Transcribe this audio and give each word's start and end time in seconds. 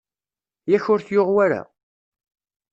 Yak 0.71 0.85
ur 0.93 0.99
t-yuɣ 1.01 1.29
wara? 1.35 1.61